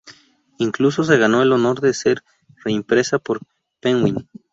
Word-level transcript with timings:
Incluso 0.57 1.03
se 1.03 1.19
ganó 1.19 1.43
el 1.43 1.51
honor 1.51 1.79
de 1.79 1.93
ser 1.93 2.23
reimpresa 2.63 3.19
por 3.19 3.39
Penguin. 3.79 4.27